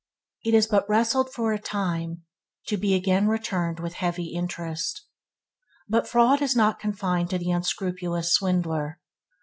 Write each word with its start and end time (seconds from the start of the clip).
It 0.43 0.55
is 0.55 0.65
but 0.65 0.89
wrested 0.89 1.29
for 1.31 1.53
a 1.53 1.59
time, 1.59 2.23
to 2.65 2.75
be 2.75 2.95
again 2.95 3.27
returned 3.27 3.79
with 3.79 3.93
heavy 3.93 4.33
interest. 4.33 5.05
But 5.87 6.07
fraud 6.07 6.41
is 6.41 6.55
not 6.55 6.79
confined 6.79 7.29
to 7.29 7.37
the 7.37 7.51
unscrupulous 7.51 8.33
swindler. 8.33 8.99